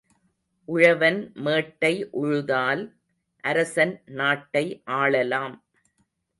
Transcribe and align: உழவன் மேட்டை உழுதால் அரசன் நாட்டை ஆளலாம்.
உழவன் 0.67 1.19
மேட்டை 1.35 1.91
உழுதால் 2.13 2.83
அரசன் 3.43 3.95
நாட்டை 4.11 4.65
ஆளலாம். 4.91 5.55